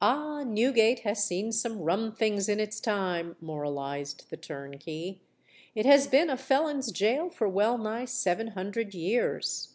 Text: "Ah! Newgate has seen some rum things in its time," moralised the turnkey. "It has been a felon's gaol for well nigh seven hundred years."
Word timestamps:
"Ah! 0.00 0.44
Newgate 0.44 1.00
has 1.00 1.24
seen 1.24 1.50
some 1.50 1.80
rum 1.80 2.12
things 2.14 2.48
in 2.48 2.60
its 2.60 2.78
time," 2.78 3.34
moralised 3.40 4.30
the 4.30 4.36
turnkey. 4.36 5.22
"It 5.74 5.84
has 5.86 6.06
been 6.06 6.30
a 6.30 6.36
felon's 6.36 6.92
gaol 6.92 7.30
for 7.30 7.48
well 7.48 7.76
nigh 7.76 8.04
seven 8.04 8.46
hundred 8.52 8.94
years." 8.94 9.74